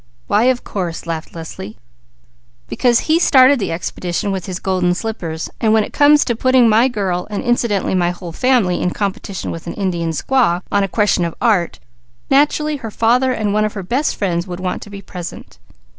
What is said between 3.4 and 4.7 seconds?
the expedition with his